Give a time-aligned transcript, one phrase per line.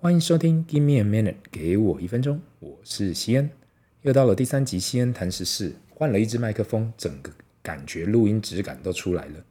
[0.00, 3.50] 欢迎收听 Give me a minute，给我一分钟，我是西恩。
[4.02, 7.32] 又到了第三集，西恩谈时事，换了一支麦克风，整个
[7.62, 9.44] 感觉录音质感都出来了。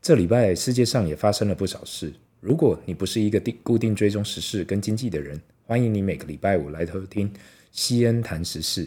[0.00, 2.12] 这礼拜世界上也发生了不少事。
[2.38, 7.28] 如果你不是一个定固定追踪时事跟经济的人，欢迎你每个礼拜五来偷听
[7.72, 8.86] 西恩谈时事。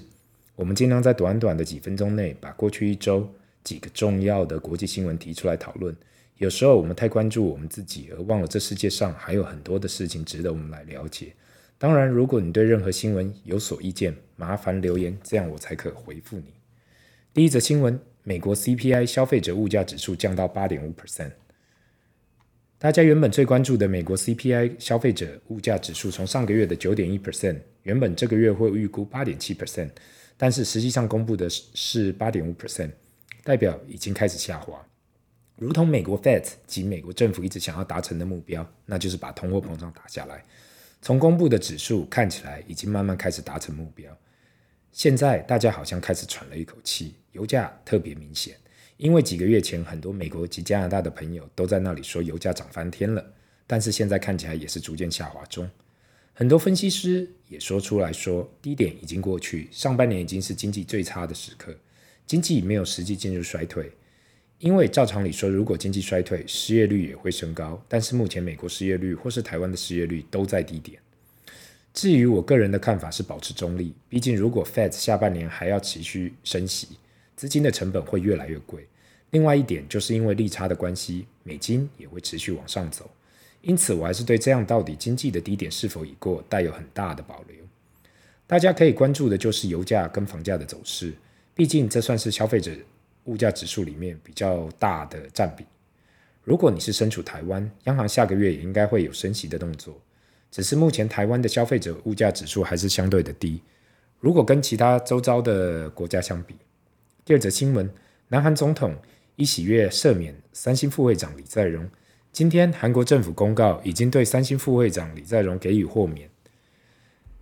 [0.55, 3.29] 我们尽量在短短的几分钟内，把过去一周
[3.61, 5.93] 几个重要的国际新闻提出来讨论。
[6.37, 11.33] 有时候我们太关注我们自己，而忘了这世界上还有很多的事情值得我们来了解。
[11.77, 16.53] 当然，如果你对任何新闻有所意见，麻烦留言，这样我才可回复你。
[17.33, 21.31] 第一则新闻：美国 CPI 消费者物价指数降到八点五 percent。
[22.77, 29.89] 大家原本最关注的美国 CPI 消费者物价指数，从上个月的九点一 percent，原本这个月会预估八点七 percent，
[30.37, 32.91] 但是实际上公布的是八点五 percent，
[33.43, 34.85] 代表已经开始下滑。
[35.63, 40.43] 如同美国 Fed 及美国政府一直想要达成的目标，那就是把通货膨胀打下来。
[41.01, 44.13] 从公布的指数看起来，已经慢慢开始达成目标。
[44.91, 48.57] 现在大家好像开始喘了一口气，油价特别明显，
[48.97, 53.25] 因为几个月前很多美国及加拿大的朋友都在那里说油价涨翻天了，
[53.65, 55.69] 但是现在看起来也是逐渐下滑中。
[56.33, 61.73] 很多分析师也说出来说，低点已经过去，上半年已经是经济最差的时刻，
[62.27, 63.89] 经济没有实际进入衰退。
[64.63, 67.83] 因为照常理说，如果经济衰退，失业率也会升高。
[67.89, 70.97] 但是目前美国失业率或是台湾的失业率都在低点。
[71.93, 76.87] 至于我个人的看法是保持中立，毕竟如果 Fed 下半年还要持续升息，
[77.35, 78.87] 资金的成本会越来越贵。
[79.31, 83.11] 另外一点就是因为利差的关系，美金也会持续往上走。
[83.59, 87.57] 因此，我还是对这样到底经济的低点是否已过，带有很大的保留。
[88.47, 91.13] 大家可以关注的就是油价跟房价的走势，
[91.53, 92.71] 毕竟这算是消费者。
[93.25, 95.65] 物价指数里面比较大的占比。
[96.43, 99.99] 如果你是身处台湾，央行下个月也应该会有升息的动作。
[100.51, 103.61] 只是目前台湾的消费者物价指数还是相对的低。
[104.19, 106.55] 如果跟其他周遭的国家相比，
[107.25, 107.89] 第二则新闻：
[108.27, 108.95] 南韩总统
[109.37, 111.89] 尹喜悦赦免三星副会长李在镕。
[112.31, 116.29] 今天韩国政府公告，已经对三星副会长李在镕给予豁免，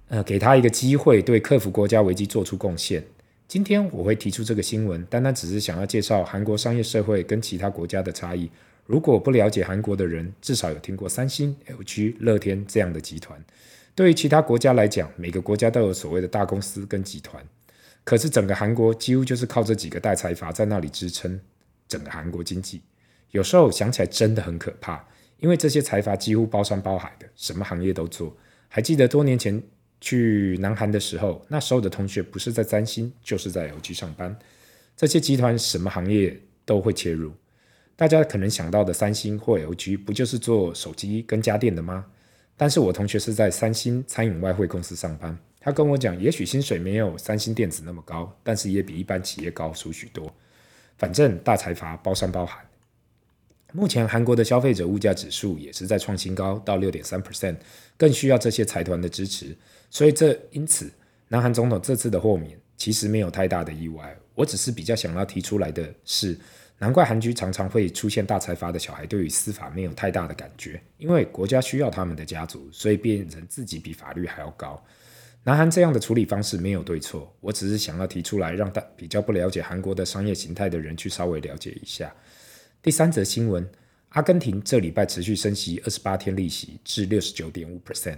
[0.07, 3.03] 呃，给他一个机会，对克服国家危机做出贡献。
[3.51, 8.49] 今天我会提出这个新闻，单单只是想要介绍韩国商业社会跟其他国家的差异。
[8.85, 13.43] 如果不了解韩国的人，至少有听过三星、LG、乐天这样的集团。
[13.93, 17.45] 对于其他国家来讲，每个国家都有所谓的大公司跟集团，
[18.05, 21.37] 可是整个韩国几乎就是靠这几个大财阀在那里支撑
[21.89, 22.81] 整个韩国经济。
[23.31, 25.05] 有时候想起来真的很可怕，
[25.41, 28.33] 因为这些财阀几乎包山包海的，什么行业都做。
[28.69, 29.61] 还记得多年前，
[30.01, 34.37] 去南韩的时候，那时候的同学不是在三星，就是在 LG 上班。
[34.97, 37.31] 这些集团什么行业都会切入。
[37.95, 42.07] 大家可能想到的三星或 LG，不就是做手机跟家电的吗？
[42.57, 50.33] 但是我同学是在三星餐饮外汇公司上班，他跟我讲，也许薪水没有三星电子那么高，但是也比一般企业高出许多。
[50.97, 52.63] 反正大财阀包山包海。
[53.71, 57.55] 目前韩国的消费者物价指数也是在创新高，到六点三 percent，
[57.97, 59.55] 更需要这些财团的支持。
[59.89, 60.91] 所以这因此，
[61.27, 64.15] 南韩总统这次的豁免其实没有太大的意外。
[64.35, 66.37] 我只是比较想要提出来的是，
[66.79, 74.83] 难怪韩剧常常会出现大财阀的小孩对于司法没有太大的感觉，因为国家需要他们的家族，所以变成自己比法律还要高。
[75.43, 82.13] 南韩这样的处理方式没有对错，我只是想要提出来，让大比较不了解韩国的商业形态的人去稍微了解一下。
[82.83, 83.69] 第三则新闻：
[84.09, 88.17] 阿根廷这礼拜持续升息二十八天利息至六十九点五 percent。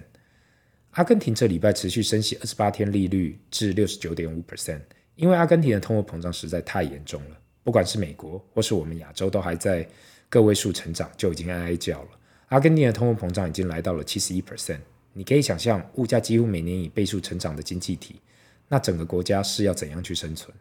[0.91, 4.79] 阿根廷这礼拜持续升息二十八天利率至六十九点五 percent，
[5.17, 9.85] 因为阿根廷的通货膨胀实在太严重了，不管是美国或是我们亚洲都还在
[10.29, 12.09] 个位数成长，就已经哀哀叫了。
[12.47, 14.79] 阿根廷的通货膨胀已经来到了七十一 percent，
[15.11, 18.21] 你可以想象，物价几乎每年以倍数成长的经济体，
[18.69, 20.55] 那整个国家是要怎样去生存？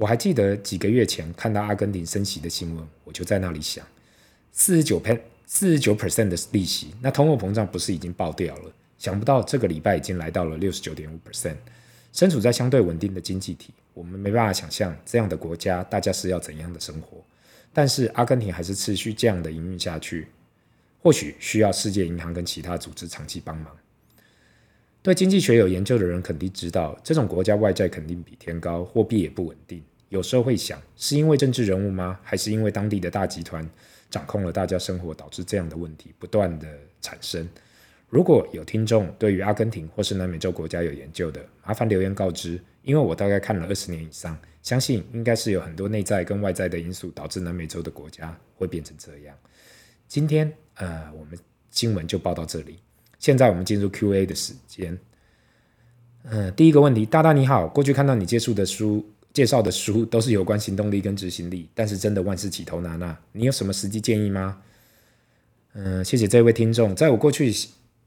[0.00, 3.86] 我还记得几个月前看到阿根廷升息的新闻，我就在那里想，
[4.50, 8.72] 四十九 pen 四十九 percent 的利息，那通货膨胀不是已经爆掉了？
[8.96, 11.56] 想不到这个礼拜已经来到了六十九点五 percent，
[12.14, 17.22] 身处在相对稳定的经济体，我们没办法想象这样的国家大家是要怎样的生活。
[17.70, 20.28] 但是阿根廷还是持续这样的营运下去，
[21.02, 23.76] 或许需要世界银行跟其他组织长期帮忙。
[25.02, 29.82] 对经济学有研究的人肯定知道，这种国家外债肯定比天高，货币也不稳定。
[30.10, 32.20] 有时候会想，是因为政治人物吗？
[32.22, 33.68] 还是因为当地的大集团
[34.10, 36.68] 掌控了大家生活，导致这样的问题不断的
[37.00, 37.48] 产生？
[38.08, 49.36] 如果有听众对于阿根廷或是南美洲国家有研究的，麻烦留言告知，因为我大概看了二十年以上，相信应该是有很多内在跟外在的因素导致南美洲的国家会变成这样。
[50.08, 51.38] 今天呃，我们
[51.70, 52.80] 新闻就报到这里。
[53.20, 54.98] 现在我们进入 Q&A 的时间。
[56.24, 64.60] 嗯，第一个问题，大大你好，过去看到你接触的书介绍的书都是有关行动力跟执行力，但是真的万事起头难啊，你有什么实际建议吗？
[65.74, 67.54] 嗯，谢谢这位听众，在我过去，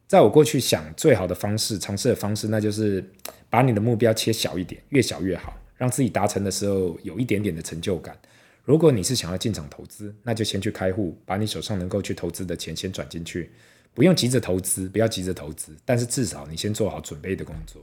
[0.05, 3.03] 在我过去想最好的方式，尝试的方式，那就是
[3.49, 8.17] 把你的目标切小一点，越小越好，让自己达成的时候有一点点的成就感。
[8.65, 13.49] 如果你是想要进场投资，那就先去开户，把你手上能够去投资的钱先转进去，
[13.93, 17.81] 不用急着投资，不要急着投资，但是至少你先做好准备的工作。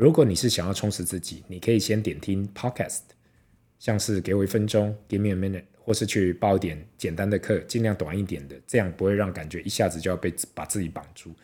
[0.00, 3.00] 如果你是想要充实自己，你可以先点听 Podcast，
[3.78, 11.34] 像是给我一分钟，Give me a minute，或是去报一点简单的课，尽量短一点的，这样不会让感觉一下子就要被把自己绑住。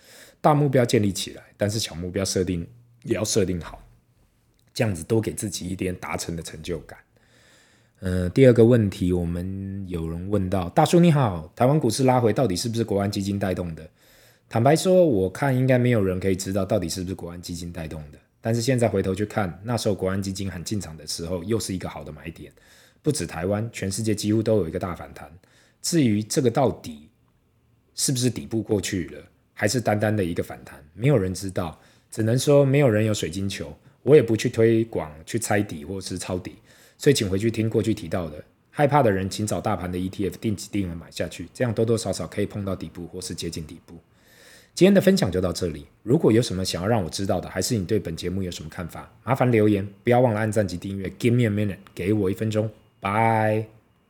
[0.41, 2.67] 大目标建立起来，但是小目标设定
[3.03, 3.87] 也要设定好，
[4.73, 6.99] 这样子多给自己一点达成的成就感。
[8.01, 13.87] 嗯、第二个问题，我们有人问到，大叔你好，台湾股市拉回到底是不是国安基金带动的？
[14.49, 18.19] 坦白说，我看应该没有人可以知道到底是不是国安基金带动的。
[18.47, 22.53] 但是现在回头去看，那时候国安基金喊进场的时候，又是一个好的买点。
[23.03, 25.29] 不止台湾，全世界几乎都有一个大反弹。
[25.83, 27.09] 至于这个到底
[27.97, 29.21] 是不是底部过去了，
[29.53, 31.77] 还是单单的一个反弹，没有人知道。
[32.09, 36.55] 只能说没有人有水晶球，我也不去推广去猜底或是抄底。
[36.97, 43.99] 所以请回去听过去提到的，害怕的人请找大盘的 ETF 定期定额买下去，这样多多少少可以碰到底部或是接近底部。
[44.77, 45.87] 今天的分享就到这里。
[46.03, 51.09] 如果有什么想要让我知道的，还是你对本节目有什么看法，麻烦留言，不要忘了按赞及订阅。
[51.19, 52.69] Give me a minute，给我一分钟
[53.01, 53.76] ，Bye。